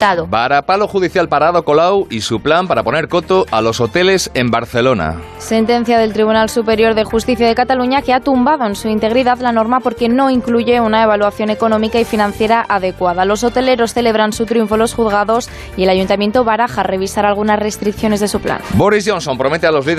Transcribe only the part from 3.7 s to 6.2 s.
hoteles en Barcelona. Sentencia del